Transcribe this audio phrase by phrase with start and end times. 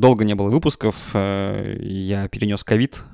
[0.00, 3.04] Долго не было выпусков, э, я перенес ковид,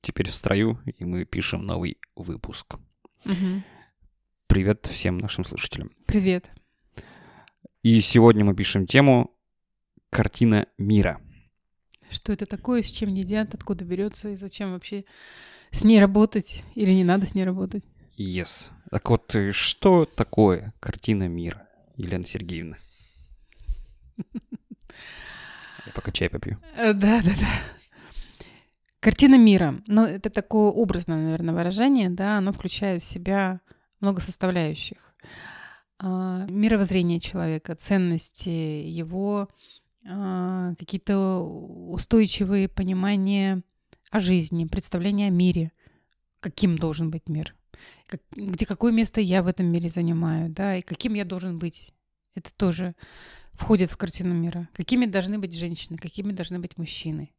[0.00, 2.76] теперь в строю, и мы пишем новый выпуск.
[3.24, 3.64] Мгм.
[4.46, 5.90] Привет всем нашим слушателям.
[6.06, 6.48] Привет.
[7.82, 9.36] И сегодня мы пишем тему
[10.08, 11.20] «Картина мира».
[12.12, 15.04] Что это такое, с чем едят, откуда берется и зачем вообще
[15.72, 17.82] с ней работать или не надо с ней работать?
[18.16, 18.68] Yes.
[18.88, 21.66] Так вот, э, что такое картина мира,
[21.96, 22.78] Елена Сергеевна?
[25.86, 26.58] Я пока чай попью.
[26.76, 27.48] Э, Да, да, да.
[29.00, 29.82] Картина мира.
[29.86, 33.60] Ну, это такое образное, наверное, выражение, да, оно включает в себя
[34.00, 35.14] много составляющих.
[35.98, 39.48] А, Мировоззрение человека, ценности, его
[40.08, 43.62] а, какие-то устойчивые понимания
[44.10, 45.72] о жизни, представления о мире,
[46.40, 47.54] каким должен быть мир,
[48.32, 51.92] где какое место я в этом мире занимаю, да, и каким я должен быть.
[52.34, 52.94] Это тоже
[53.54, 54.68] входит в картину мира.
[54.74, 57.30] Какими должны быть женщины, какими должны быть мужчины,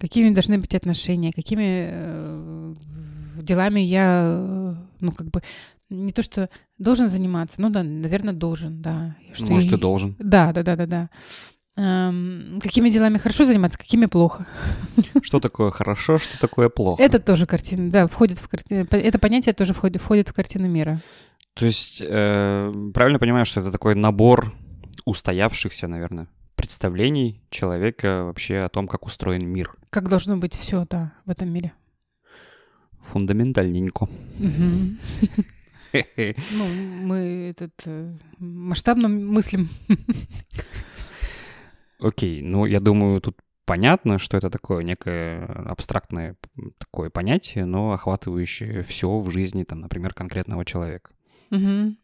[0.00, 2.74] какими должны быть отношения, какими э,
[3.42, 5.42] делами я, э, ну, как бы,
[5.90, 9.16] не то, что должен заниматься, ну да, наверное, должен, да.
[9.32, 10.16] Что Может, и должен.
[10.18, 11.10] Да, да, да, да, да.
[11.76, 14.46] Эм, какими делами хорошо заниматься, какими плохо.
[15.22, 17.00] Что такое хорошо, что такое плохо?
[17.00, 18.86] Это тоже картина, да, входит в картину.
[18.90, 21.00] Это понятие тоже входит, входит в картину мира.
[21.54, 24.54] То есть, э, правильно понимаю, что это такой набор
[25.04, 29.76] устоявшихся, наверное, представлений человека вообще о том, как устроен мир.
[29.90, 31.72] Как должно быть все, да, в этом мире.
[33.12, 34.08] Фундаментальненько.
[36.52, 39.70] Ну, мы этот э, масштабно мыслим.
[41.98, 46.36] Окей, ну, я думаю, тут понятно, что это такое некое абстрактное
[46.78, 51.10] такое понятие, но охватывающее все в жизни, там, например, конкретного человека.
[51.50, 51.98] Мгм.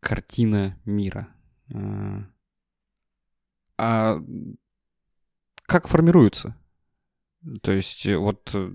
[0.00, 1.28] Картина мира.
[1.74, 2.22] А,
[3.78, 4.18] А
[5.66, 6.56] как формируется?
[7.62, 8.70] То есть, э, вот э,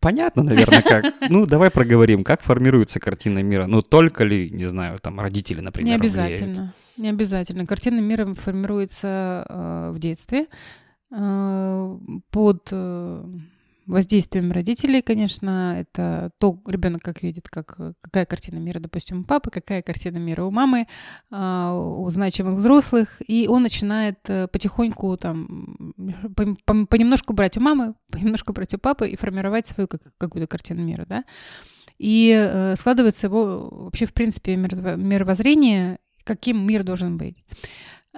[0.00, 1.14] понятно, наверное, как.
[1.30, 3.66] Ну, давай проговорим, как формируется картина мира.
[3.66, 6.32] Ну, только ли, не знаю, там родители, например, Не влияют?
[6.40, 6.74] обязательно.
[6.96, 7.66] Не обязательно.
[7.66, 10.46] Картина мира формируется э, в детстве
[11.10, 11.98] э,
[12.30, 13.24] под э,
[13.86, 15.76] воздействием родителей, конечно.
[15.80, 20.44] Это то ребенок как видит, как, какая картина мира, допустим, у папы, какая картина мира
[20.44, 20.86] у мамы,
[21.30, 23.20] а, у значимых взрослых.
[23.26, 25.94] И он начинает э, потихоньку там
[26.64, 31.06] понемножку брать у мамы, понемножку брать у папы и формировать свою как- какую-то картину мира,
[31.08, 31.24] да.
[31.98, 37.44] И э, складывается его вообще, в принципе, мировоззрение, каким мир должен быть.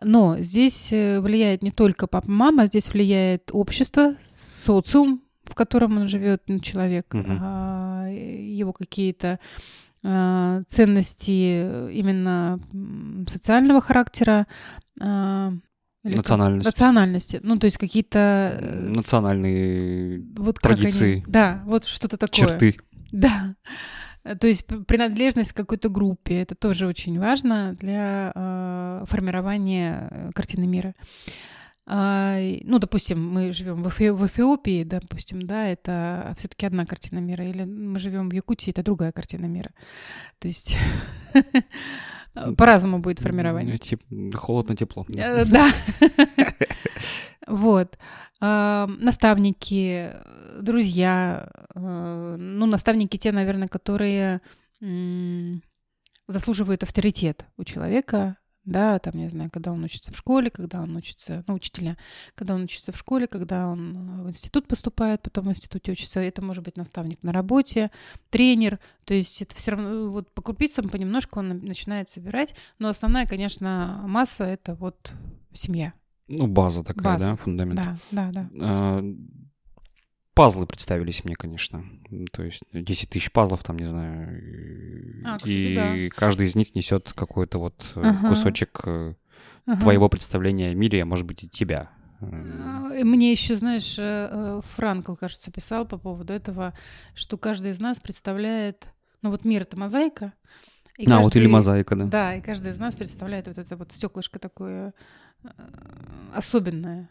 [0.01, 6.09] Но здесь э, влияет не только папа, мама, здесь влияет общество, социум, в котором он
[6.09, 7.39] живет, ну, человек, Мгм.
[7.41, 9.39] а, его какие-то
[10.05, 12.59] а, ценности э, именно
[13.29, 14.47] социального характера.
[15.01, 15.53] а,
[16.05, 16.65] или как?
[16.67, 17.41] Национальности.
[17.45, 18.59] Ну, то есть какие-то...
[18.61, 21.25] э, Национальные вот как они- традиции.
[21.29, 22.35] Да, вот что-то такое.
[22.49, 22.77] черты.
[23.13, 23.55] Да.
[24.25, 30.31] Э, То есть принадлежность к какой-то группе это тоже очень важно для э, формирования э,
[30.35, 30.95] картины мира.
[30.95, 31.51] А, и,
[31.87, 37.45] ну, допустим, мы живем в, Эфи- в Эфиопии, допустим, да, это все-таки одна картина мира,
[37.45, 39.71] или мы живем в Якутии, это другая картина мира.
[40.39, 40.77] То есть
[42.57, 43.79] по-разному будет формирование.
[43.79, 45.07] Тип- Холодно-тепло.
[45.17, 45.71] Э, Да.
[47.49, 47.99] Вот.
[48.41, 50.11] А, Наставники,
[50.61, 51.51] друзья.
[51.75, 54.41] э, Ну, наставники те, наверное, которые
[56.29, 58.37] заслуживают авторитет у человека.
[58.65, 61.97] Да, там, не знаю, когда он учится в школе, когда он учится, ну, учителя,
[62.37, 66.21] когда он учится в школе, когда он э, в институт поступает, потом в институте учится,
[66.21, 67.91] это может быть наставник на работе,
[68.31, 72.87] тренер, то есть это все равно, вот по крупицам понемножку он на- начинает собирать, но
[72.89, 75.13] основная, конечно, масса— это вот
[75.53, 75.93] семья.
[76.29, 77.27] Ну, база такая, База.
[77.27, 77.77] да, фундамент.
[77.77, 78.49] Да, да, да.
[78.61, 79.05] А,
[80.35, 81.85] Пазлы представились мне, конечно.
[82.33, 84.41] То есть 10 тысяч пазлов, там, не знаю.
[84.43, 85.75] и- А, кстати, и
[86.11, 86.17] да.
[86.17, 88.29] каждый из них несет какой-то вот э, Ага.
[88.31, 89.15] кусочек э,
[89.67, 89.81] Ага.
[89.81, 91.91] твоего представления о мире, а может быть и тебя.
[92.21, 93.97] Э, А, Мне еще, знаешь,
[94.75, 96.73] Франкл, кажется, писал по поводу этого,
[97.15, 98.87] что каждый из нас представляет,
[99.21, 100.33] ну вот мир это мозаика.
[100.99, 102.05] и А, вот или каждый- мозаика, да.
[102.05, 104.93] Да, и каждый из нас представляет вот это вот стеклышко такое
[106.35, 107.09] особенное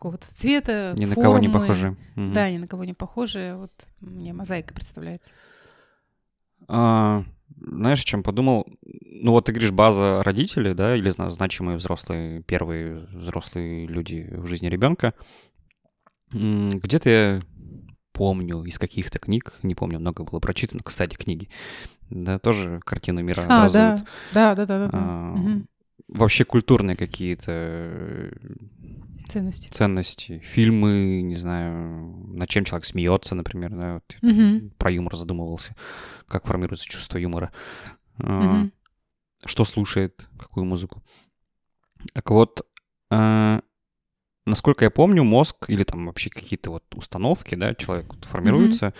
[0.00, 1.60] какого-то цвета, Ни на кого не формы.
[1.60, 1.96] похожи.
[2.16, 2.32] Мгм.
[2.32, 3.56] Да, ни на кого не похожие.
[3.56, 3.70] Вот
[4.00, 5.32] мне мозаика представляется.
[6.68, 7.24] А,
[7.60, 8.66] знаешь, о чем подумал?
[8.82, 14.46] Ну вот ты говоришь, база родителей, да, или зна- значимые взрослые, первые взрослые люди в
[14.46, 15.12] жизни ребенка.
[16.32, 17.40] Где-то я
[18.12, 21.50] помню из каких-то книг, не помню, много было прочитано, кстати, книги,
[22.08, 24.04] да, тоже картину мира А, образуют.
[24.32, 24.90] да, да, да, да, да.
[24.92, 24.98] да.
[24.98, 25.66] А, Мгм.
[26.08, 28.30] вообще культурные какие-то
[29.32, 29.68] Ценности.
[29.68, 34.70] ценности, фильмы, не знаю, над чем человек смеется, например, да, вот Мгм.
[34.78, 35.74] про юмор задумывался,
[36.26, 37.52] как формируется чувство юмора,
[38.18, 38.72] Мгм.
[39.44, 41.02] что слушает, какую музыку.
[42.12, 42.66] Так вот,
[43.10, 43.60] а,
[44.46, 48.94] насколько я помню, мозг или там вообще какие-то вот установки, да, человек вот формируется,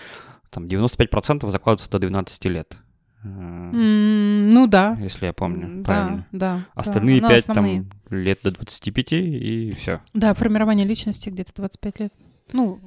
[0.50, 2.76] там 95% закладывается до 12 лет,
[3.23, 4.97] М, Ну да.
[5.01, 6.27] если я помню М, правильно.
[6.33, 6.57] Да, да.
[6.57, 6.67] да.
[6.75, 7.85] Остальные 5 основные.
[8.09, 10.01] там лет до 25 и все.
[10.15, 12.13] Да, формирование личности где-то 25 лет.
[12.53, 12.79] Ну,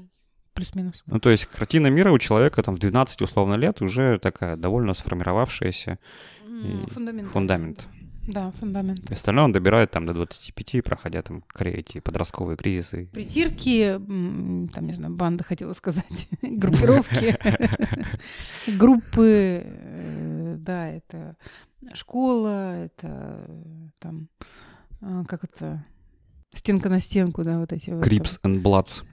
[0.54, 1.04] плюс-минус.
[1.06, 4.94] Ну, то есть картина мира у человека там в 12 условно лет уже такая довольно
[4.94, 6.00] сформировавшаяся
[6.48, 7.30] И Фундамент.
[7.32, 7.88] фундамент.
[8.26, 9.10] Да, фундамент.
[9.12, 13.10] И остальное он добирает там до 25, проходя там эти подростковые кризисы.
[13.12, 14.00] Притирки,
[14.74, 17.38] там, не знаю, банда хотела сказать, группировки,
[18.78, 19.66] группы,
[20.58, 21.36] да, это
[21.94, 24.30] школа, это э, там,
[25.02, 25.86] а, как это,
[26.54, 28.00] стенка на стенку, да, вот эти.
[28.02, 29.04] Крипс and Bloods.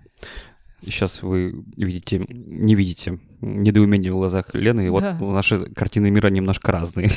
[0.83, 4.87] И сейчас вы видите, не видите недоумение в глазах Лены.
[4.87, 5.15] И вот Да.
[5.21, 7.11] наши картины мира немножко разные.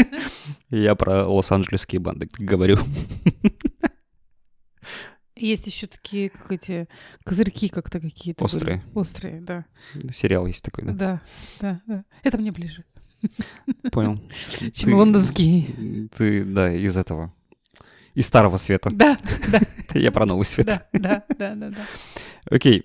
[0.70, 2.78] Я про лос-анджелесские банды говорю.
[5.36, 6.88] Есть еще такие, как эти
[7.24, 8.42] козырьки как-то какие-то.
[8.44, 8.54] были.
[8.54, 8.82] Острые.
[8.94, 9.64] Острые, да.
[10.12, 10.92] Сериал есть такой, да?
[10.92, 11.22] Да,
[11.60, 12.04] да, да.
[12.22, 12.84] Это мне ближе,
[13.92, 14.20] Понял.
[14.72, 16.08] чем Ты- лондонские.
[16.16, 17.32] Ты, да, из этого.
[18.14, 18.90] Из старого света.
[18.92, 19.18] Да,
[19.50, 19.60] да,
[19.98, 20.66] Я про новый свет.
[20.92, 21.86] да, да, да, да.
[22.50, 22.84] Окей.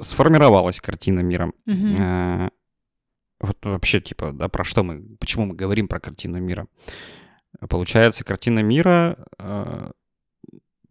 [0.00, 1.52] Сформировалась картина мира.
[1.66, 2.48] Э,
[3.40, 6.66] Вот вообще, типа, да, про что мы, почему мы говорим про картину мира?
[7.68, 9.90] Получается, картина мира э,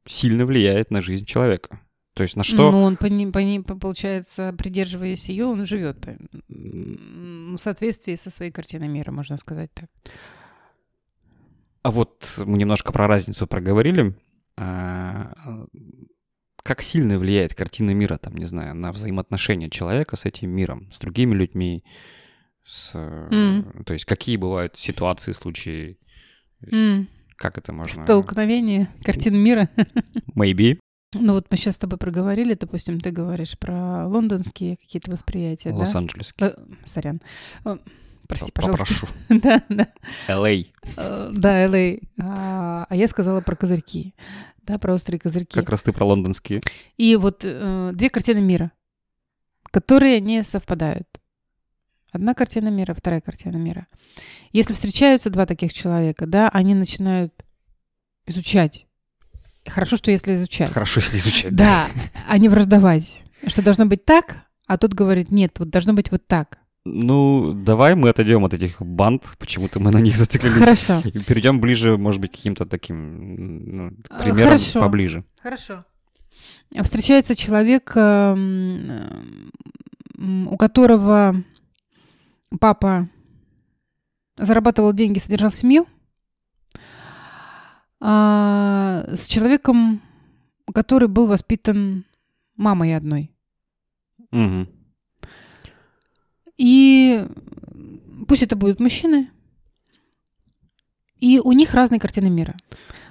[0.05, 1.79] сильно влияет на жизнь человека.
[2.13, 2.71] То есть на что?
[2.71, 6.15] Ну, он, по ним, по ним, по- получается, придерживаясь ее, он живет по-
[6.47, 9.89] в соответствии со своей картиной мира, можно сказать так.
[11.81, 14.15] А вот мы немножко про разницу проговорили.
[14.57, 15.33] А,
[16.61, 20.99] Как сильно влияет картина мира, там, не знаю, на взаимоотношения человека с этим миром, с
[20.99, 21.83] другими людьми,
[22.63, 23.83] с, Мгм.
[23.83, 25.97] то есть какие бывают ситуации, случаи,
[26.71, 28.03] М, как это можно...
[28.05, 29.67] Столкновение картин мира.
[30.37, 30.79] Maybe.
[31.13, 35.77] Ну вот мы сейчас с тобой проговорили, допустим, ты говоришь про лондонские какие-то восприятия, да?
[35.77, 36.47] Лос-Анджелесский.
[36.47, 36.53] Э,
[36.85, 37.21] Сорян.
[37.65, 37.77] Э,
[38.27, 38.85] Прости, пожалуйста.
[38.85, 39.07] Попрошу.
[39.29, 39.87] Да, да.
[40.27, 40.67] LA.
[40.97, 42.01] Э, Да, LA.
[42.21, 44.13] А а я сказала про козырьки.
[44.63, 45.55] Да, про острые козырьки.
[45.55, 46.61] Как раз ты про лондонские.
[46.97, 48.71] И вот э, две картины мира,
[49.71, 51.07] которые не совпадают.
[52.11, 53.87] Одна картина мира, вторая картина мира.
[54.51, 57.33] Если встречаются два таких человека, да, они начинают
[58.27, 58.85] изучать.
[59.67, 60.71] Хорошо, что если изучать.
[60.71, 61.55] Хорошо, если изучать.
[61.55, 61.87] Да,
[62.27, 63.21] а не враждовать.
[63.47, 64.37] Что должно быть так,
[64.67, 66.59] а тот говорит, нет, вот должно быть вот так.
[66.85, 70.63] Ну, давай мы отойдем от этих банд, почему-то мы на них зациклились.
[70.63, 71.01] Хорошо.
[71.07, 74.79] И перейдем ближе, может быть, к каким-то таким ну, А, примерам хорошо.
[74.81, 75.23] поближе.
[75.41, 75.85] Хорошо.
[76.81, 79.51] Встречается человек, эм,
[80.47, 81.41] у которого
[82.59, 83.07] папа
[84.37, 85.87] зарабатывал деньги, содержал семью,
[88.05, 90.01] а, с человеком,
[90.73, 92.03] который был воспитан
[92.57, 93.31] мамой одной.
[94.31, 94.67] Мгм.
[96.57, 97.25] И
[98.27, 99.29] пусть это будут мужчины,
[101.21, 102.55] и у них разные картины мира.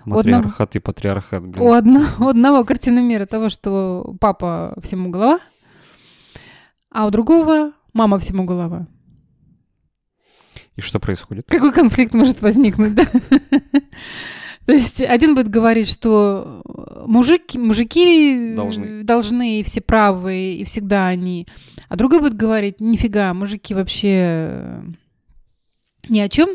[0.04, 1.62] У одного- Матриархат и патриархат, блин.
[1.62, 5.40] У, одно- у одного картина мира того, что папа всему голова,
[6.90, 8.86] а у другого мама всему голова.
[10.76, 11.46] И что происходит?
[11.46, 13.06] Какой конфликт может возникнуть, да?
[14.66, 16.62] То есть один будет говорить, что
[17.06, 19.02] мужики, мужики Должны.
[19.02, 21.46] должны и все правы, и всегда они.
[21.88, 24.82] А другой будет говорить, нифига, мужики вообще э,
[26.08, 26.50] ни о чем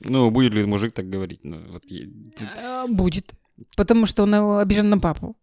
[0.00, 1.40] Ну, будет ли мужик так говорить?
[1.44, 3.32] Ну, вот Э, будет.
[3.76, 5.36] Потому что он э, обижен на папу.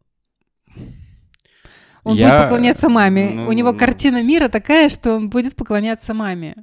[2.03, 3.29] Он Я- будет поклоняться маме.
[3.33, 3.77] ну, У него ну.
[3.77, 6.55] картина мира такая, что он будет поклоняться маме,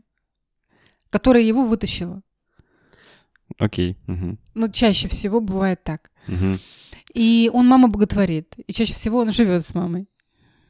[1.11, 2.20] которая его вытащила.
[3.58, 3.96] Окей.
[4.06, 6.10] мгм, Но чаще всего бывает так.
[6.26, 6.58] мгм.
[7.14, 8.54] И он маму боготворит.
[8.66, 10.06] И чаще всего он живет с мамой.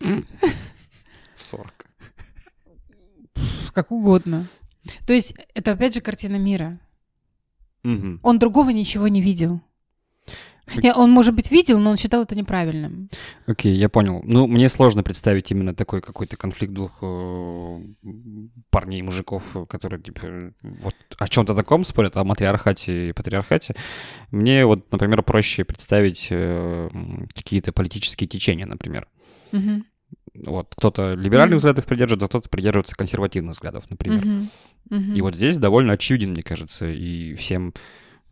[0.00, 1.86] В 40.
[3.72, 4.48] Как угодно.
[5.06, 6.78] То есть это опять же картина мира.
[7.82, 8.20] Мгм.
[8.22, 9.60] Он другого ничего не видел.
[10.82, 13.08] Не, Он, может быть, видел, но он считал это неправильным.
[13.46, 14.20] Окей, я понял.
[14.24, 17.80] Ну, мне сложно представить именно такой какой-то конфликт двух э,
[18.70, 23.74] парней, мужиков, которые, типа, вот о чем-то таком спорят, о матриархате и патриархате.
[24.30, 26.88] Мне вот, например, проще представить э,
[27.34, 29.06] какие-то политические течения, например.
[29.52, 29.86] Мгм.
[30.34, 31.58] Вот, кто-то либеральных Мгм.
[31.58, 34.24] взглядов придерживается, а кто-то придерживается консервативных взглядов, например.
[34.24, 34.50] Мгм.
[34.90, 35.14] Мгм.
[35.14, 37.72] И вот здесь довольно очевиден, мне кажется, и всем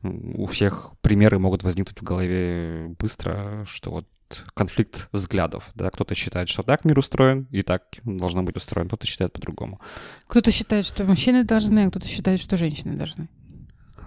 [0.04, 4.06] у всех примеры могут возникнуть в голове быстро, что вот
[4.54, 9.06] конфликт взглядов, да, кто-то считает, что так мир устроен, и так должно быть устроен, кто-то
[9.06, 9.80] считает по-другому.
[10.26, 13.28] Кто-то считает, что мужчины должны, а кто-то считает, что женщины должны.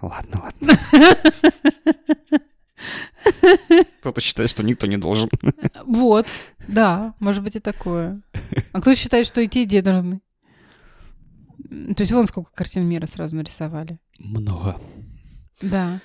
[0.01, 0.73] Ладно, ладно.
[3.99, 5.29] Кто-то считает, что никто не должен.
[5.85, 6.27] Вот,
[6.67, 8.21] да, может быть и такое.
[8.71, 10.21] А кто считает, что и те, и те должны.
[11.69, 13.99] То есть вон сколько картин мира сразу нарисовали.
[14.19, 14.79] Много.
[15.61, 16.01] Да.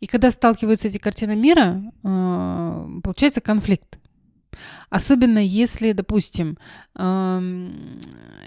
[0.00, 3.98] И когда сталкиваются эти картины мира, э, получается конфликт.
[4.90, 6.58] Особенно если, допустим,
[6.96, 8.00] эм,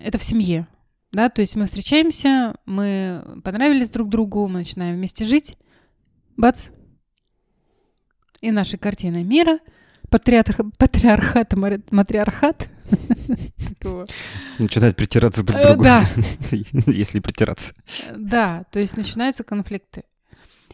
[0.03, 0.67] это в семье.
[1.11, 5.57] Да, то есть мы встречаемся, мы понравились друг другу, мы начинаем вместе жить.
[6.37, 6.67] Бац.
[8.41, 9.59] И наши картины мира,
[10.09, 11.53] патриарх, патриархат,
[11.91, 12.69] матриархат.
[14.59, 15.83] Начинает притираться друг к другу.
[15.83, 16.03] Да.
[16.85, 17.73] Если притираться.
[18.15, 20.03] Да, то есть начинаются конфликты.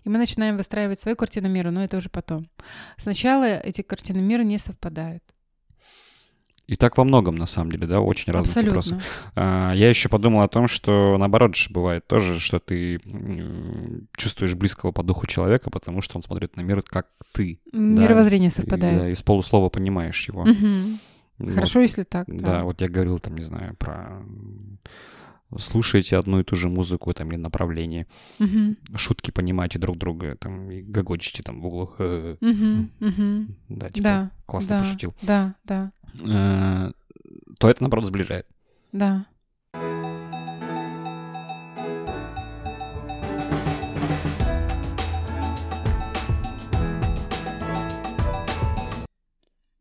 [0.04, 2.50] И мы начинаем выстраивать свою картину мира, но это уже потом.
[2.98, 5.24] Сначала эти картины мира не совпадают.
[6.68, 8.76] И так во многом, на самом деле, да, очень разные Абсолютно.
[8.76, 9.02] вопросы.
[9.36, 13.02] А, я еще подумал о том, что наоборот же бывает тоже, что ты
[14.16, 17.60] чувствуешь близкого по духу человека, потому что он смотрит на мир, как ты.
[17.74, 18.96] Мировоззрение да, совпадает.
[18.96, 20.44] И, да, из полуслова понимаешь его.
[20.44, 21.54] Угу.
[21.56, 22.26] Хорошо, вот, если так.
[22.28, 22.60] Да.
[22.60, 24.24] да, вот я говорил там, не знаю, про
[25.60, 28.08] слушаете одну и ту же музыку там или направление,
[28.40, 28.76] угу.
[28.96, 31.68] шутки понимаете друг друга, там и гогочите там в.
[31.68, 33.56] Угу, угу.
[33.70, 35.16] Да, типа да, классно да, пошутил.
[35.22, 35.92] Да, да.
[36.22, 36.92] Э,
[37.60, 38.48] то это наоборот сближает.
[38.92, 39.26] Да.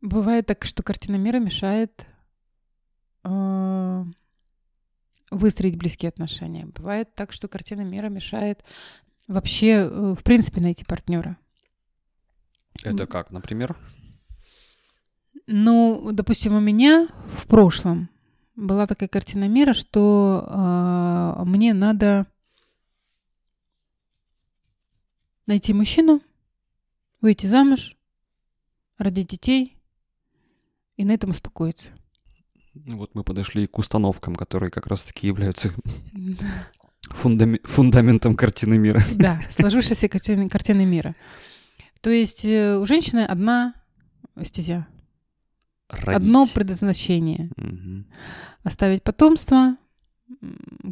[0.01, 2.05] Бывает так, что картина мира мешает
[3.23, 4.03] э,
[5.31, 6.65] выстроить близкие отношения.
[6.65, 8.63] Бывает так, что картина мира мешает
[9.27, 11.37] вообще, э, в принципе, найти партнера.
[12.83, 13.77] Это как, например?
[15.47, 18.09] Ну, допустим, у меня в прошлом
[18.55, 22.27] была такая картина мира, что э, мне надо
[25.47, 26.21] найти мужчину,
[27.21, 27.95] выйти замуж,
[28.97, 29.77] родить детей
[30.97, 31.91] и на этом успокоиться.
[32.73, 35.73] Ну вот мы подошли к установкам, которые как раз-таки являются
[37.09, 39.03] фундами- фундаментом картины мира.
[39.13, 41.15] Да, сложившейся картины, картины мира.
[42.01, 43.73] То есть э, у женщины одна
[44.43, 44.87] стезя.
[45.89, 46.15] Родить.
[46.15, 47.49] Одно предназначение.
[47.57, 48.05] Угу.
[48.63, 49.75] Оставить потомство,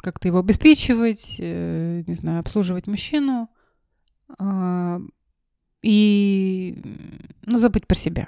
[0.01, 3.50] как-то его обеспечивать, э, не знаю, обслуживать мужчину
[4.38, 5.00] э,
[5.81, 6.81] и,
[7.45, 8.27] ну, забыть про себя.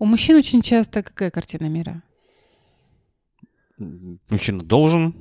[0.00, 2.02] У мужчин очень часто какая картина мира?
[4.30, 5.14] Мужчина должен.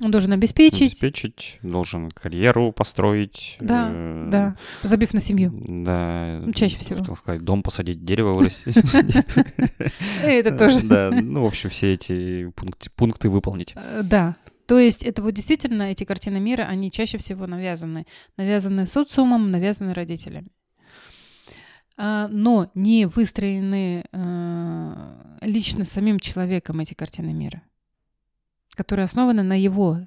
[0.00, 0.92] Он должен обеспечить.
[0.92, 3.56] Обеспечить, должен карьеру построить.
[3.60, 4.56] Да, э, да.
[4.84, 5.52] Забив на семью.
[5.84, 6.40] Да.
[6.40, 7.00] Ну, чаще всего.
[7.00, 8.76] Хотел сказать, дом посадить, дерево вырастить.
[10.22, 10.86] Это тоже.
[10.86, 12.52] Да, ну, в общем, все эти
[12.94, 13.74] пункты выполнить.
[13.74, 14.36] Э, да.
[14.66, 18.06] То есть это вот действительно эти картины мира, они чаще всего навязаны.
[18.36, 20.52] Навязаны социумом, навязаны родителями.
[22.02, 27.60] А, но не выстроены а, лично самим человеком эти картины мира,
[28.74, 29.98] которые основаны на его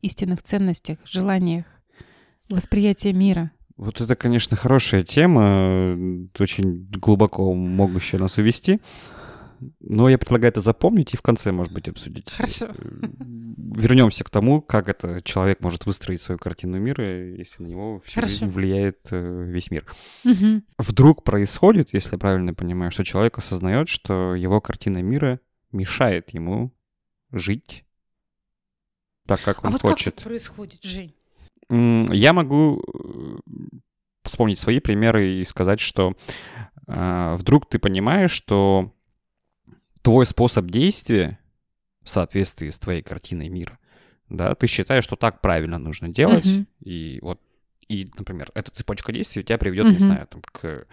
[0.00, 1.66] истинных ценностях, желаниях,
[2.48, 3.50] восприятии мира.
[3.76, 5.94] Вот это, конечно, хорошая тема,
[6.38, 8.80] очень глубоко могущая нас увести.
[9.80, 12.30] Но я предлагаю это запомнить и в конце, может быть, обсудить.
[12.32, 12.66] Хорошо.
[12.66, 12.72] Э,
[13.76, 18.16] вернемся к тому, как это человек может выстроить свою картину мира, если на него всю
[18.16, 18.32] Хорошо.
[18.32, 19.84] жизнь влияет э, весь мир.
[20.24, 20.62] Угу.
[20.78, 25.40] Вдруг происходит, если я правильно понимаю, что человек осознает, что его картина мира
[25.72, 26.72] мешает ему
[27.30, 27.84] жить
[29.26, 30.14] так, как он а вот хочет.
[30.14, 31.14] Как это происходит, Жень?
[31.70, 33.38] Я могу э,
[34.24, 36.14] вспомнить свои примеры и сказать, что
[36.86, 38.92] э, вдруг ты понимаешь, что
[40.02, 41.38] твой способ действия
[42.02, 43.78] в соответствии с твоей картиной мира,
[44.28, 46.66] да, ты считаешь, что так правильно нужно делать, uh-huh.
[46.84, 47.40] и вот,
[47.88, 49.92] и, например, эта цепочка действий тебя приведет, uh-huh.
[49.92, 50.86] не знаю, там, к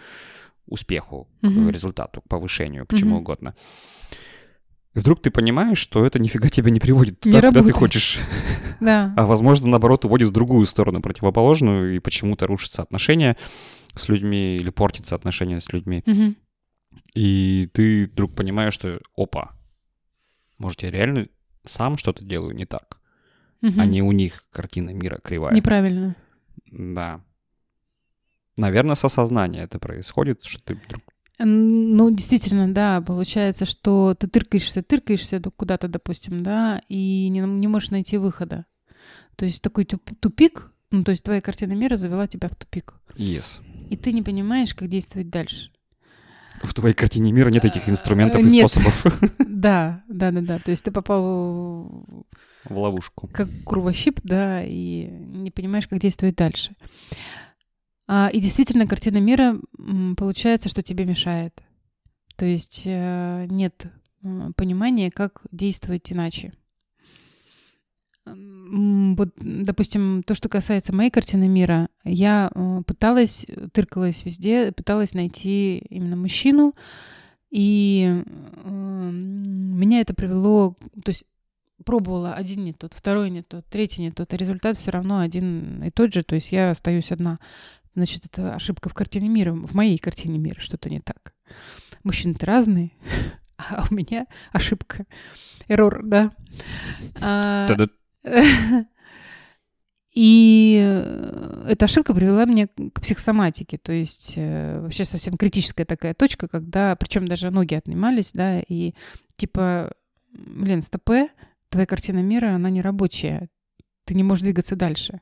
[0.68, 1.68] успеху, uh-huh.
[1.68, 2.98] к результату, к повышению, к uh-huh.
[2.98, 3.56] чему угодно.
[4.96, 7.74] И вдруг ты понимаешь, что это нифига тебя не приводит туда, не куда работает.
[7.74, 8.20] ты хочешь.
[8.80, 9.14] Да.
[9.18, 13.36] А возможно, наоборот, уводит в другую сторону, противоположную, и почему-то рушатся отношения
[13.94, 16.02] с людьми или портятся отношения с людьми.
[16.08, 16.36] Угу.
[17.14, 19.56] И ты вдруг понимаешь, что опа,
[20.58, 21.28] может, я реально
[21.66, 23.00] сам что-то делаю не так,
[23.62, 23.74] угу.
[23.80, 25.54] а не у них картина мира кривая.
[25.54, 26.16] Неправильно.
[26.72, 27.22] Да.
[28.58, 31.02] Наверное, с осознания это происходит, что ты вдруг
[31.42, 37.92] ну, действительно, да, получается, что ты тыркаешься, тыркаешься куда-то, допустим, да, и не, не можешь
[37.92, 38.66] найти выхода.
[39.38, 42.96] То есть такой тупик, Ну, то есть твоя картина мира завела тебя в тупик.
[43.16, 43.62] Yes.
[43.90, 45.72] И ты не понимаешь, как действовать дальше.
[46.64, 48.70] В твоей картине мира нет этих инструментов и Э, Нет.
[48.72, 49.06] способов.
[49.48, 50.60] Да, да, да, да.
[50.60, 52.06] То есть ты попал
[52.64, 53.28] В ловушку.
[53.34, 56.76] как кровощип, да, и не понимаешь, как действовать дальше.
[58.08, 59.60] А, и действительно, картина мира
[60.18, 61.54] получается, что тебе мешает.
[62.38, 63.86] То есть э, нет
[64.24, 66.54] м, понимания, как действовать иначе.
[68.72, 75.80] Вот, допустим, то, что касается моей картины мира, я э, пыталась, тыркалась везде, пыталась найти
[75.90, 76.76] именно мужчину,
[77.50, 81.26] и э, меня это привело, то есть
[81.84, 85.84] пробовала один не тот, второй не тот, третий не тот, а результат все равно один
[85.84, 87.40] и тот же, то есть я остаюсь одна.
[87.96, 91.34] Значит, это ошибка в картине мира, в моей картине мира что-то не так.
[92.04, 92.92] Мужчины-то разные,
[93.58, 95.06] а у меня ошибка.
[95.68, 96.32] Эррор, да.
[97.20, 97.68] А.
[100.14, 106.16] И э, эта ошибка привела меня к психосоматике, то есть э, вообще совсем критическая такая
[106.16, 108.96] точка, когда, причем даже ноги отнимались, да, и
[109.36, 109.94] типа,
[110.34, 111.30] блин, стопе,
[111.70, 113.50] твоя картина мира, она не рабочая,
[114.06, 115.22] ты не можешь двигаться дальше.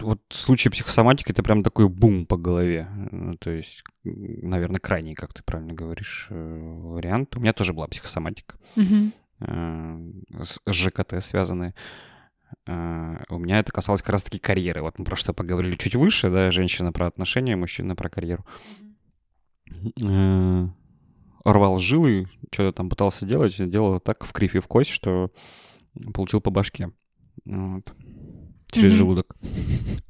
[0.00, 2.88] Вот в случае психосоматики это прям такой бум по голове.
[3.10, 7.36] Ну, То есть, наверное, крайний, как ты правильно говоришь, э, вариант.
[7.36, 8.56] У меня тоже была психосоматика.
[8.76, 9.12] Мгм.
[9.40, 10.10] Э,
[10.42, 11.74] с ЖКТ связанные.
[12.66, 14.82] Э, У меня это касалось как раз-таки карьеры.
[14.82, 18.44] Вот мы про что поговорили чуть выше, да, женщина про отношения, мужчина про карьеру.
[20.02, 20.68] Э,
[21.44, 25.30] Рвал жилы, что-то там пытался делать, делал так в кривь и в кость, что
[26.12, 26.92] получил по башке.
[27.44, 27.94] Вот.
[28.72, 28.98] Через Мгм.
[28.98, 29.36] желудок.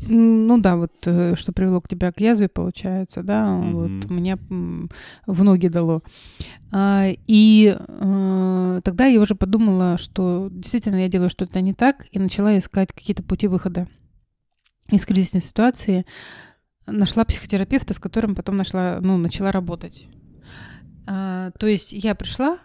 [0.09, 4.15] Ну да, вот э, что привело к тебя к язве, получается, да, вот Мгм.
[4.15, 4.37] мне
[5.27, 6.01] в ноги дало.
[6.73, 12.19] А, И э, тогда я уже подумала, что действительно я делаю что-то не так, и
[12.19, 13.87] начала искать какие-то пути выхода
[14.91, 16.05] из кризисной ситуации.
[16.87, 20.09] Нашла психотерапевта, с которым потом нашла, ну, начала работать.
[21.07, 22.59] А, То есть я пришла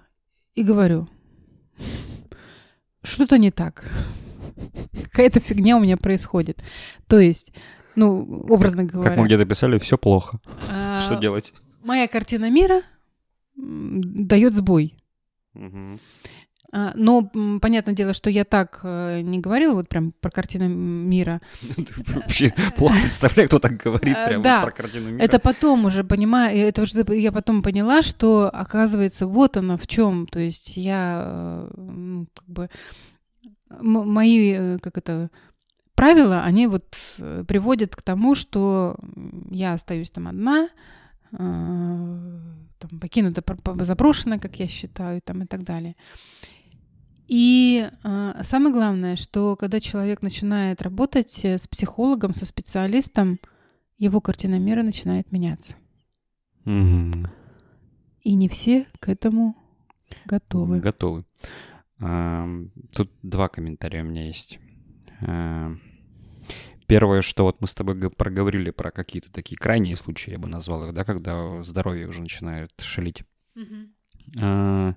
[0.56, 1.08] и говорю,
[3.04, 3.84] что-то не так.
[5.12, 6.62] Какая-то фигня у меня происходит.
[7.08, 7.52] То есть,
[7.96, 9.10] ну, образно говоря.
[9.12, 10.40] Как мы где-то писали, все плохо.
[10.70, 11.54] а, Что делать?
[11.84, 12.82] Моя картина мира
[13.56, 14.96] дает сбой.
[16.72, 21.40] А, Но понятное дело, что я так э, не говорила вот прям про картину мира.
[22.16, 24.62] Вообще плохо представляю, кто так говорит Э, прямо да.
[24.64, 25.24] про картину мира.
[25.24, 30.28] Это потом уже понимаю, это уже я потом поняла, что оказывается вот оно в чем.
[30.28, 32.70] То есть я э, как бы
[33.82, 35.30] мои э, как это
[35.96, 38.98] правила, они вот э, приводят к тому, что
[39.50, 40.70] я остаюсь там одна,
[41.32, 45.96] э, там покинута, пр- пр- заброшена, как я считаю, там и так далее.
[47.28, 53.40] И э, самое главное, что когда человек начинает работать с психологом, со специалистом,
[53.98, 55.76] его картина мира начинает меняться.
[56.66, 57.28] Мгм.
[58.22, 59.56] И не все к этому
[60.26, 60.80] готовы.
[60.80, 61.26] Готовы.
[62.08, 64.60] Ам, Тут два комментария у меня есть.
[65.22, 65.82] Ам,
[66.88, 70.86] Первое, что вот мы с тобой проговорили про какие-то такие крайние случаи, я бы назвал
[70.88, 73.24] их, да, когда здоровье уже начинает шалить.
[74.40, 74.94] А,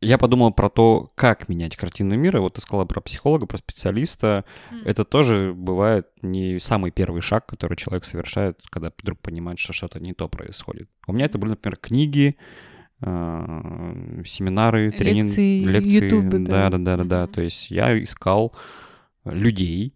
[0.00, 2.40] Я подумал про то, как менять картину мира.
[2.40, 4.44] Вот ты сказала про психолога, про специалиста.
[4.70, 4.82] М.
[4.84, 9.98] Это тоже бывает не самый первый шаг, который человек совершает, когда вдруг понимает, что что-то
[9.98, 10.88] не то происходит.
[11.08, 12.36] У меня это были, например, книги,
[13.00, 16.04] а, семинары, тренинги, Лекции, лекции.
[16.04, 16.70] ютубы, да.
[16.70, 17.26] да, да, да, да.
[17.26, 18.54] То есть я искал
[19.24, 19.94] людей,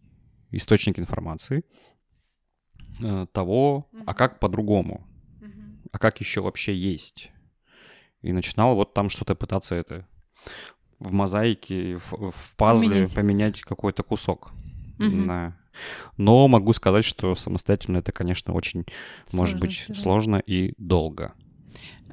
[0.50, 1.64] источник информации
[3.00, 5.06] э, того, а как по-другому,
[5.90, 7.30] а как еще вообще есть.
[8.20, 10.06] И начинал вот там что-то пытаться это
[11.00, 13.14] в мозаике, в, в пазле Поменять.
[13.14, 14.52] поменять, какой-то кусок.
[14.98, 15.56] Да.
[16.16, 18.84] Но могу сказать, что самостоятельно это, конечно, очень,
[19.32, 20.00] может Сложно быть, сделать.
[20.00, 21.32] сложно и долго.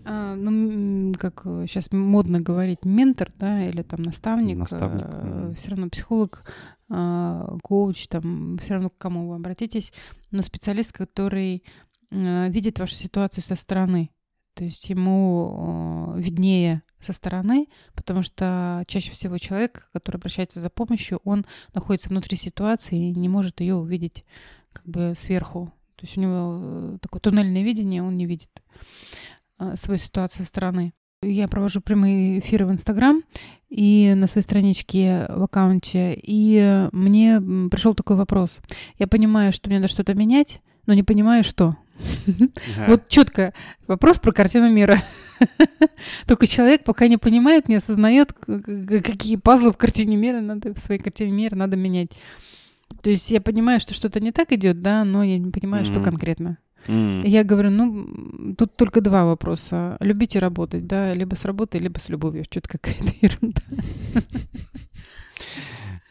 [0.06, 4.58] А, ну, как сейчас модно говорить, ментор, да, или там наставник.
[4.58, 5.56] Наставник, мгм.
[5.56, 6.44] Все равно психолог,
[6.90, 9.94] а, коуч, там все равно к кому вы обратитесь,
[10.32, 11.64] но специалист, который
[12.12, 14.10] а, видит вашу ситуацию со стороны.
[14.56, 21.22] То есть ему виднее со стороны, потому что чаще всего человек, который обращается за помощью,
[21.24, 24.26] он находится внутри ситуации и не может ее увидеть
[24.74, 25.72] как бы сверху.
[25.96, 28.50] То есть у него э, такое туннельное видение, он не видит
[29.76, 30.94] свою ситуацию со стороны.
[31.22, 33.24] Я провожу прямые эфиры в Инстаграм
[33.70, 38.62] и на своей страничке в аккаунте, и мне пришел такой вопрос.
[38.98, 41.76] Я понимаю, что мне надо что-то менять, но не понимаю, что.
[42.88, 43.54] Вот четко
[43.88, 45.04] вопрос про картину мира.
[46.26, 51.02] Только человек пока не понимает, не осознает, какие пазлы в картине мира надо, в своей
[51.02, 52.12] картине мира надо менять.
[53.02, 56.02] То есть я понимаю, что что-то не так идет, да, но я не понимаю, что
[56.02, 56.58] конкретно.
[56.88, 59.98] Я говорю, ну, тут только два вопроса.
[60.00, 62.46] Любите работать, да, либо с работой, либо с любовью.
[62.50, 63.62] Что-то какая-то ерунда.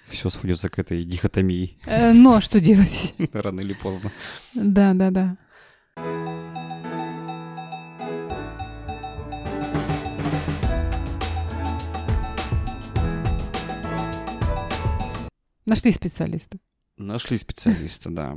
[0.08, 1.78] Все сводится к этой дихотомии.
[1.84, 3.14] Э, ну, а что делать?
[3.32, 4.10] Рано или поздно.
[4.54, 5.36] Да, да, да.
[15.66, 16.58] Нашли специалиста.
[16.96, 18.36] Нашли специалиста, да.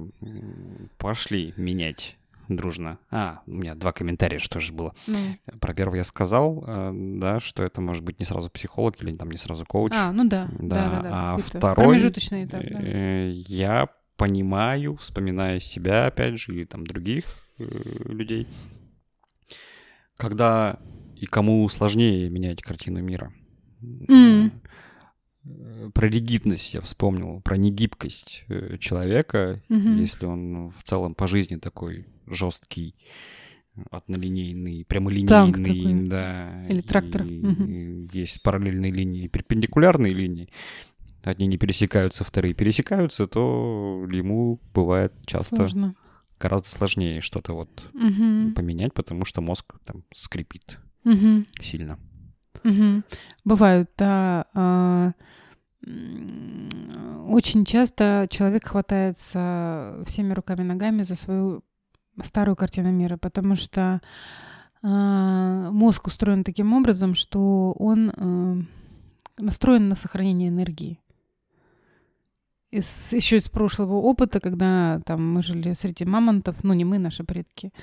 [0.97, 2.17] Пошли менять
[2.55, 2.99] дружно.
[3.09, 4.93] А, у меня два комментария, что же было.
[5.07, 5.17] Ну.
[5.59, 9.31] Про первый я сказал, э, да, что это может быть не сразу психолог или там
[9.31, 9.93] не сразу коуч.
[9.95, 10.49] А, ну да.
[10.59, 11.09] Да, да, да, да.
[11.11, 11.87] А второй...
[11.87, 12.79] Промежуточный этап, да.
[12.81, 17.25] Э, я понимаю, вспоминая себя, опять же, или там других
[17.57, 17.63] э,
[18.05, 18.47] людей,
[20.17, 20.79] когда
[21.15, 23.33] и кому сложнее менять картину мира.
[23.81, 24.51] Mm.
[25.93, 28.45] Про ригидность я вспомнил, про негибкость
[28.79, 29.99] человека, mm-hmm.
[29.99, 32.95] если он в целом по жизни такой жесткий,
[33.89, 36.63] однолинейный, прямолинейный, да.
[36.67, 37.23] Или трактор.
[37.23, 38.09] И, угу.
[38.11, 40.49] Есть параллельные линии, перпендикулярные линии.
[41.23, 45.95] Одни не пересекаются, вторые пересекаются, то ему бывает часто Сложно.
[46.39, 48.53] гораздо сложнее что-то вот угу.
[48.55, 51.45] поменять, потому что мозг там скрипит угу.
[51.61, 51.99] сильно.
[52.63, 53.03] Угу.
[53.45, 54.45] Бывают, да.
[54.53, 55.11] А,
[57.27, 61.63] очень часто человек хватается всеми руками ногами за свою
[62.23, 64.01] старую картину мира, потому что
[64.83, 64.87] э,
[65.71, 68.55] мозг устроен таким образом, что он э,
[69.41, 70.99] настроен на сохранение энергии.
[72.69, 77.23] Из, еще из прошлого опыта, когда там мы жили среди мамонтов, ну не мы, наши
[77.23, 77.73] предки,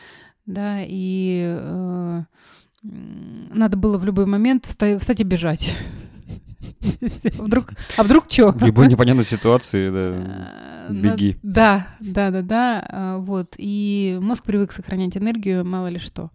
[0.46, 2.22] да, и э,
[2.82, 5.74] надо было в любой момент встать, встать и бежать.
[7.38, 8.52] Вдруг, а вдруг что?
[8.52, 11.36] В любой непонятной ситуации, да, э, беги.
[11.42, 13.54] Да, да, да, да, а, вот.
[13.56, 16.30] И мозг привык сохранять энергию, мало ли что.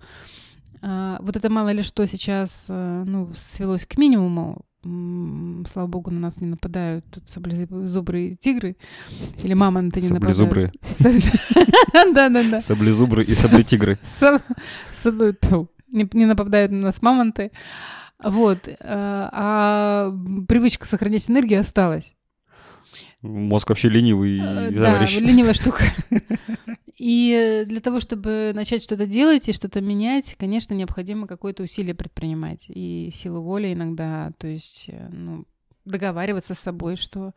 [0.82, 4.66] А, вот это мало ли что сейчас, э, ну, свелось к минимуму,
[5.72, 8.76] слава богу, на нас не нападают тут саблезубрые тигры
[9.42, 10.72] или мамонты не нападают.
[10.98, 11.34] Саблезубрые.
[12.14, 12.60] Да-да-да.
[12.60, 13.98] Саблезубры и саблетигры.
[15.94, 17.52] Не нападают на нас мамонты.
[18.22, 18.68] Вот.
[18.68, 20.12] Э, а
[20.48, 22.16] привычка сохранять энергию осталась.
[23.22, 25.16] Мозг вообще ленивый э, товарищ.
[25.16, 25.84] Да, ленивая штука.
[26.98, 32.66] И для того, чтобы начать что-то делать и что-то менять, конечно, необходимо какое-то усилие предпринимать.
[32.70, 35.46] И силу воли иногда, то есть э, ну,
[35.86, 37.34] договариваться с собой, что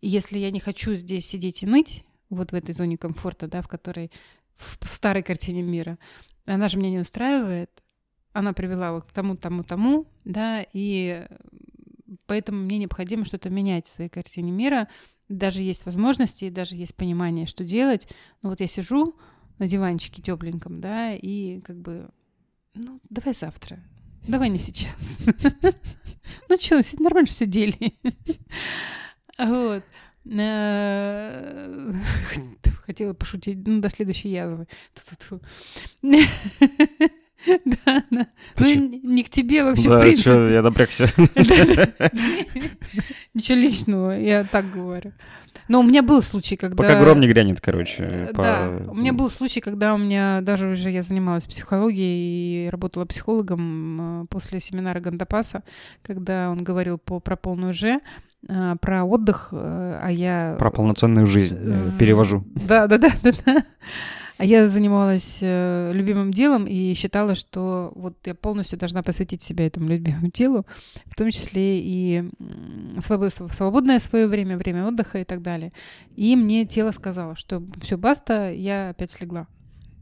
[0.00, 3.68] если я не хочу здесь сидеть и ныть, вот в этой зоне комфорта, да, в
[3.68, 4.10] которой
[4.56, 5.98] в старой картине мира,
[6.44, 7.70] она же меня не устраивает,
[8.32, 11.26] она привела вот к тому, тому, тому, да, и
[12.26, 14.88] поэтому мне необходимо что-то менять в своей картине мира.
[15.28, 18.08] Даже есть возможности, даже есть понимание, что делать.
[18.42, 19.14] Но вот я сижу
[19.58, 22.08] на диванчике тепленьком, да, и как бы,
[22.74, 23.78] ну, давай завтра,
[24.26, 25.18] давай не сейчас.
[26.50, 27.94] Ну что, нормально сидели.
[29.38, 29.84] Вот.
[30.24, 31.92] Э,
[32.84, 34.66] хотела пошутить, ну, до следующей язвы.
[37.64, 38.26] Да, да.
[38.58, 38.66] Ну,
[39.02, 40.30] не к тебе вообще, в принципе.
[40.30, 41.06] Чё, я напрягся.
[43.34, 45.12] Ничего личного, я так говорю.
[45.68, 46.76] Но у меня был случай, когда...
[46.76, 48.02] Пока гром не грянет, короче.
[48.02, 52.70] Э, да, у меня был случай, когда у меня даже уже я занималась психологией и
[52.70, 55.62] работала психологом э, после семинара Гандапаса,
[56.02, 58.00] когда он говорил по, про полную Ж,
[58.48, 60.56] э, про отдых, а я...
[60.58, 61.58] Про полноценную жизнь
[61.98, 62.44] перевожу.
[62.66, 63.64] Да, да, да, да, да.
[64.38, 69.66] А я занималась э, любимым делом и считала, что вот я полностью должна посвятить себя
[69.66, 70.64] этому любимому делу,
[71.06, 72.30] в том числе и
[73.00, 75.72] свободное свое время, время отдыха и так далее.
[76.14, 79.48] И мне тело сказало, что все, баста, я опять слегла.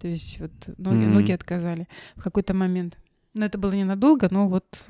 [0.01, 1.09] То есть вот ноги, mm-hmm.
[1.09, 2.99] ноги отказали в какой-то момент.
[3.33, 4.87] Но это было ненадолго, но вот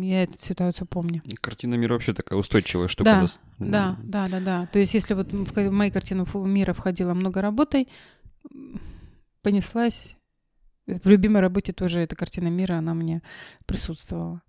[0.00, 1.22] я эту ситуацию помню.
[1.40, 3.26] Картина мира вообще такая устойчивая штука.
[3.58, 4.68] Да, да, да, да, да.
[4.72, 7.88] То есть если вот в мою картину мира входило много работой,
[9.42, 10.16] понеслась.
[10.86, 13.22] В любимой работе тоже эта картина мира, она мне
[13.66, 14.42] присутствовала.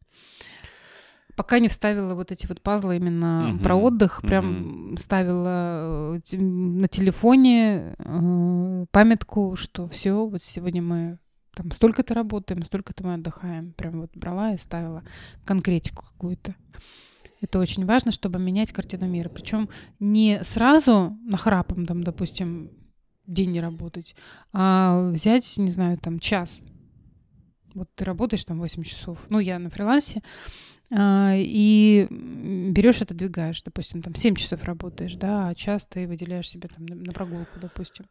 [1.35, 3.63] Пока не вставила вот эти вот пазлы именно uh-huh.
[3.63, 4.99] про отдых, прям uh-huh.
[4.99, 11.19] ставила э, на телефоне э, памятку, что все, вот сегодня мы
[11.55, 13.73] там столько-то работаем, столько-то мы отдыхаем.
[13.73, 15.03] Прям вот брала и ставила
[15.45, 16.55] конкретику какую-то.
[17.41, 19.29] Это очень важно, чтобы менять картину мира.
[19.29, 22.71] Причем не сразу нахрапом, там, допустим,
[23.27, 24.15] день не работать,
[24.53, 26.63] а взять, не знаю, там час.
[27.73, 29.19] Вот ты работаешь там 8 часов.
[29.29, 30.21] Ну, я на фрилансе.
[30.91, 36.69] А, и берешь, отодвигаешь, допустим, там 7 часов работаешь, да, а час ты выделяешь себе
[36.69, 38.05] там на прогулку, допустим.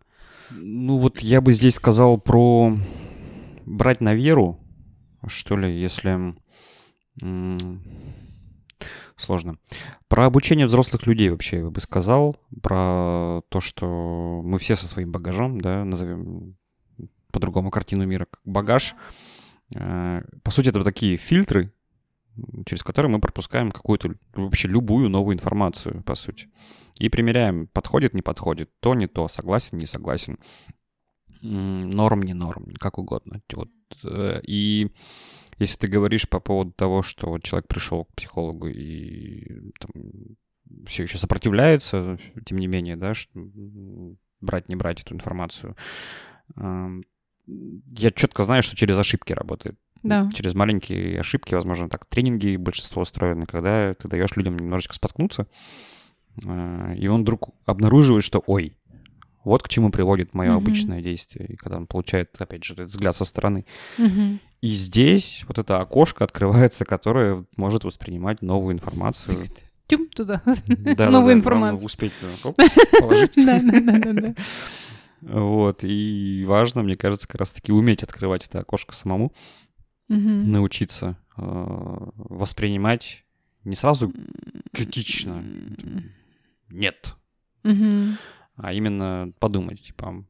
[0.50, 2.77] Ну вот я бы здесь сказал про
[3.64, 4.59] брать на веру,
[5.27, 6.35] что ли, если
[9.16, 9.59] сложно.
[10.09, 15.12] Про обучение взрослых людей вообще я бы сказал, про то, что мы все со своим
[15.12, 16.57] багажом, да, назовем
[17.31, 18.94] по-другому картину мира как багаж.
[19.74, 21.72] Э, по сути, это такие фильтры,
[22.66, 26.48] через которые мы пропускаем какую-то вообще любую новую информацию, по сути.
[26.98, 30.38] И примеряем, подходит, не подходит, то, не то, согласен, не согласен,
[31.42, 33.40] норм, не норм, как угодно.
[33.53, 33.70] Вот.
[34.05, 34.92] Э, и
[35.58, 39.90] если ты говоришь по поводу того, что вот человек пришел к психологу и там,
[40.86, 43.38] все еще сопротивляется, тем не менее, да, что
[44.40, 45.76] брать, не брать эту информацию,
[46.56, 49.78] я четко знаю, что через ошибки работает.
[50.02, 50.28] Да.
[50.34, 55.46] Через маленькие ошибки, возможно, так тренинги большинство устроены, когда ты даешь людям немножечко споткнуться,
[56.46, 58.76] а, и он вдруг обнаруживает, что ой,
[59.44, 60.57] вот к чему приводит мое mm-hmm.
[60.57, 61.57] обычное действие.
[61.59, 63.66] Когда он получает, опять же, этот взгляд со стороны.
[63.98, 64.38] Mm-hmm.
[64.62, 69.48] И здесь вот это окошко открывается, которое может воспринимать новую информацию.
[69.87, 70.42] Тюм туда.
[70.66, 71.85] Да, Новую информацию.
[71.85, 72.12] Успеть
[73.00, 73.33] положить.
[73.37, 74.35] Да, да, да, да.
[75.20, 75.85] Вот.
[75.85, 79.33] И важно, мне кажется, как раз-таки уметь открывать это окошко самому
[80.09, 83.24] научиться э, воспринимать
[83.64, 84.12] не сразу
[84.72, 85.42] критично,
[86.68, 87.14] нет,
[87.64, 88.16] угу.
[88.56, 90.24] А именно подумать, типа,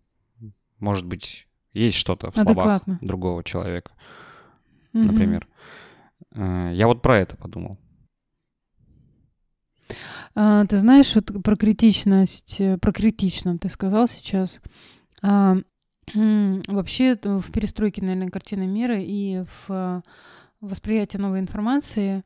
[0.78, 3.92] может быть, есть что-то в словах другого человека,
[4.92, 5.04] угу.
[5.04, 5.48] например.
[6.32, 7.78] Э, я вот про это подумал.
[10.34, 14.60] А, ты знаешь, вот про критичность, э, про критично ты сказал сейчас.
[15.22, 15.56] А,
[16.12, 20.02] Вообще в перестройке, наверное, картины мира и в э,
[20.60, 22.24] восприятии новой информации,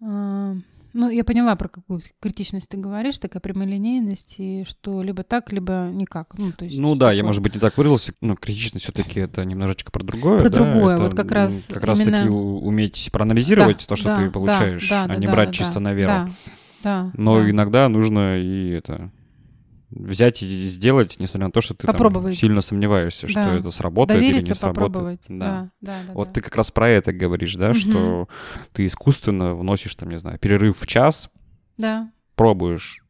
[0.00, 0.54] э,
[0.92, 5.90] ну, я поняла, про какую критичность ты говоришь, такая прямолинейность, и что либо так, либо
[5.92, 6.36] никак.
[6.38, 7.16] Ну, то есть ну да, такое...
[7.16, 10.40] я, может быть, не так выразился, но критичность все-таки это немножечко про другое.
[10.40, 10.56] Про да?
[10.56, 14.30] другое, это вот как раз Как раз таки уметь проанализировать да, то, что да, ты
[14.30, 16.08] получаешь, да, да, а не да, брать да, чисто да, на веру.
[16.08, 16.30] Да,
[16.82, 17.50] да, но да.
[17.50, 19.10] иногда нужно и это
[19.90, 23.30] взять и сделать, несмотря на то, что ты там сильно сомневаешься, да.
[23.30, 24.92] что это сработает Довериться, или не сработает.
[24.92, 25.20] Попробовать.
[25.28, 25.36] Да.
[25.36, 26.34] Да, да, да, вот да.
[26.34, 27.74] ты как раз про это говоришь, да, угу.
[27.74, 28.28] что
[28.72, 31.30] ты искусственно вносишь там, не знаю, перерыв в час,
[31.76, 32.10] да.
[32.34, 33.02] пробуешь.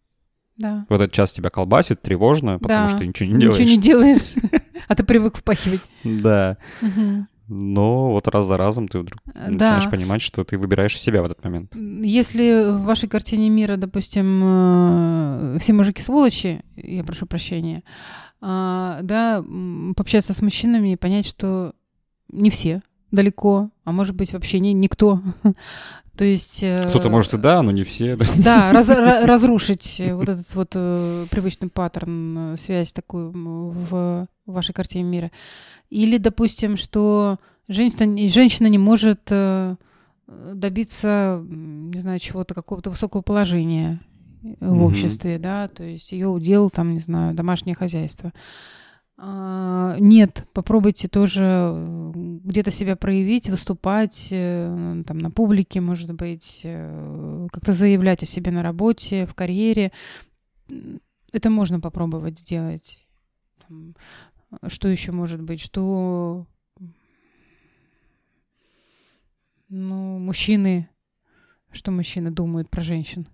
[0.57, 0.87] Да.
[0.88, 2.97] В этот час тебя колбасит тревожно, потому да.
[2.97, 3.59] что ничего не делаешь.
[3.61, 4.35] Ничего не делаешь,
[4.88, 5.83] а ты привык впахивать.
[6.03, 6.59] Да
[7.49, 9.49] но вот раз за разом ты вдруг да.
[9.49, 11.75] начинаешь понимать, что ты выбираешь себя в этот момент.
[11.75, 17.83] Если в вашей картине мира, допустим, э, все мужики сволочи, я прошу прощения,
[18.41, 19.45] а, да,
[19.97, 21.75] пообщаться с мужчинами и понять, что
[22.31, 25.21] не все далеко, а может быть вообще не никто.
[26.18, 26.64] То есть...
[26.64, 28.16] Э, Кто-то может и да, но не все.
[28.16, 28.88] Да, да раз,
[29.24, 35.31] разрушить вот этот вот э, привычный паттерн, связь такую в вашей картине мира.
[35.90, 39.76] Или, допустим, что женщина, женщина не может э,
[40.26, 44.00] добиться, не знаю, чего-то, какого-то высокого положения
[44.42, 44.85] в mm-hmm.
[44.85, 48.33] обществе, да, то есть ее удел, там, не знаю, домашнее хозяйство.
[49.20, 52.12] А, нет, попробуйте тоже э,
[52.44, 58.62] где-то себя проявить, выступать э, там на публике, может быть, как-то заявлять о себе на
[58.62, 59.90] работе, в карьере.
[61.33, 63.04] Это можно попробовать сделать.
[64.68, 65.61] Что еще может быть?
[65.61, 66.46] Что
[69.68, 70.88] ну, мужчины,
[71.72, 73.26] что мужчины думают про женщин?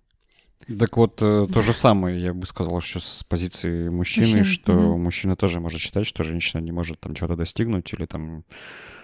[0.78, 4.44] Так вот, э, то же самое, я бы сказал, что с позиции мужчины, Мужчин.
[4.44, 4.98] что угу.
[4.98, 8.44] мужчина тоже может считать, что женщина не может там чего-то достигнуть или там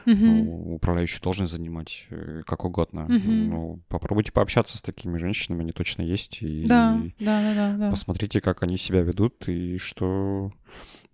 [0.06, 0.14] угу.
[0.14, 3.04] ну, управляющую должность занимать, э, как угодно.
[3.04, 3.30] Угу.
[3.30, 6.38] Ну, попробуйте пообщаться с такими женщинами, они точно есть.
[6.40, 7.90] И, да, да, да, да, да.
[7.90, 10.52] Посмотрите, как они себя ведут и что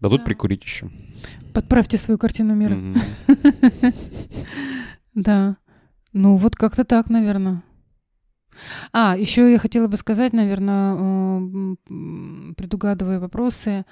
[0.01, 0.25] Дадут да.
[0.27, 0.91] прикурить еще.
[1.55, 2.79] Подправьте свою картину мира.
[5.15, 5.57] Да.
[6.13, 7.63] Ну, вот как-то так, наверное.
[8.93, 13.85] А, еще я хотела бы сказать, наверное, э, предугадывая вопросы,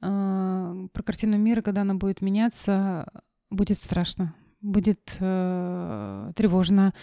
[0.00, 3.06] э, про картину мира, когда она будет меняться,
[3.50, 6.94] будет страшно будет э, тревожно,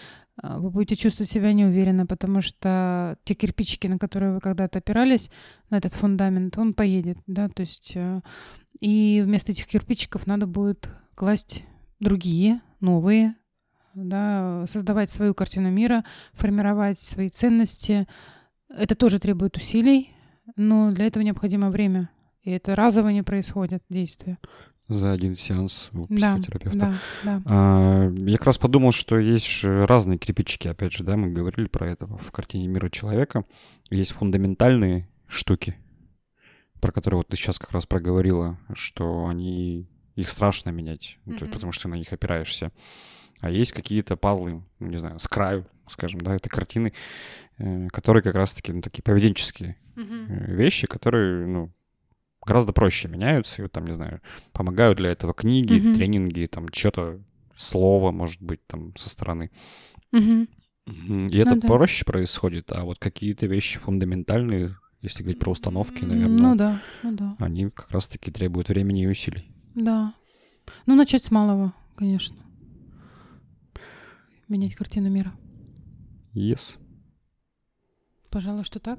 [0.42, 5.30] вы будете чувствовать себя неуверенно, потому что те кирпичики, на которые вы когда-то опирались,
[5.68, 7.98] на этот фундамент, он поедет, да, то есть
[8.80, 11.64] и вместо этих кирпичиков надо будет класть
[12.00, 13.34] другие, новые,
[13.94, 18.06] да, создавать свою картину мира, формировать свои ценности.
[18.68, 20.10] Это тоже требует усилий,
[20.56, 22.10] но для этого необходимо время.
[22.42, 24.38] И это разово не происходит действие.
[24.88, 26.78] За один сеанс у Да, психотерапевта.
[26.78, 27.42] да, да.
[27.46, 31.86] А, Я как раз подумал, что есть разные кирпичики, опять же, да, мы говорили про
[31.88, 33.44] это в картине мира человека.
[33.90, 35.76] Есть фундаментальные штуки,
[36.80, 41.42] про которые вот ты сейчас как раз проговорила, что они, их страшно менять, то есть
[41.42, 41.52] Мгм.
[41.52, 42.72] потому что ты на них опираешься.
[43.40, 46.92] А есть какие-то пазлы, ну, не знаю, с краю, скажем, да, это картины,
[47.58, 51.70] э, которые как раз-таки, ну, такие поведенческие э, вещи, которые, ну,
[52.44, 54.20] гораздо проще меняются, и вот там, не знаю,
[54.52, 55.94] помогают для этого книги, Мгм.
[55.94, 57.20] тренинги, там, что-то,
[57.56, 59.50] слово, может быть, там, со стороны.
[60.12, 60.48] Мгм.
[60.86, 61.66] И это Ну да.
[61.66, 67.12] проще происходит, а вот какие-то вещи фундаментальные, если говорить про установки, наверное, Ну да, ну
[67.12, 69.50] да, они как раз-таки требуют времени и усилий.
[69.74, 70.14] да.
[70.86, 72.36] Ну, начать с малого, конечно.
[74.50, 75.32] Менять картину мира.
[76.34, 76.76] Yes.
[78.30, 78.98] Пожалуй, что так.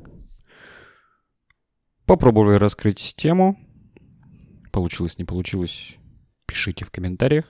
[2.06, 3.58] Попробовали раскрыть тему.
[4.72, 5.96] Получилось, не получилось.
[6.48, 7.46] Пишите в комментариях.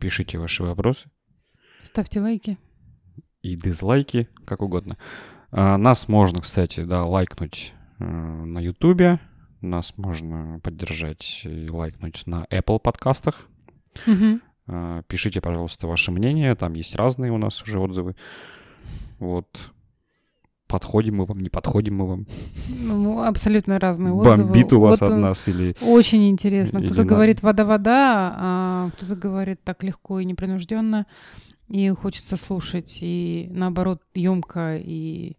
[0.00, 1.08] Пишите ваши вопросы.
[1.82, 2.58] Ставьте лайки.
[3.42, 4.96] и дизлайки, как угодно.
[5.50, 9.20] А, Нас можно, кстати, да, лайкнуть э, на Ютубе.
[9.60, 13.46] Нас можно поддержать и лайкнуть на Apple подкастах.
[14.06, 14.40] Мгм.
[14.66, 16.54] А, Пишите, пожалуйста, ваше мнение.
[16.54, 18.16] Там есть разные у нас уже отзывы.
[19.18, 19.46] Вот.
[20.66, 22.26] Подходим мы вам, не подходим мы вам.
[22.68, 24.44] Ну, абсолютно разные отзывы.
[24.44, 25.76] Бомбит у вас Вот, от э, нас или...
[25.82, 26.78] Очень интересно.
[26.78, 31.06] Или Кто-то на- говорит вода-вода, а кто-то говорит так легко и непринужденно.
[31.68, 35.36] И хочется слушать, и наоборот, емко и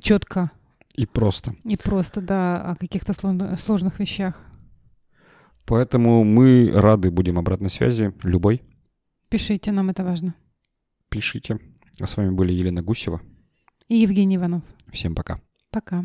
[0.00, 0.50] четко,
[0.94, 1.54] И просто.
[1.64, 3.12] и просто, да, о каких-то
[3.58, 4.40] сложных вещах.
[5.66, 8.12] Поэтому мы рады будем обратной связи.
[8.22, 8.62] Любой.
[9.28, 10.34] Пишите, нам это важно.
[11.08, 11.58] Пишите.
[12.00, 13.20] А с вами были Елена Гусева.
[13.88, 14.62] И Евгений Иванов.
[14.92, 15.40] Всем пока.
[15.70, 16.04] Пока.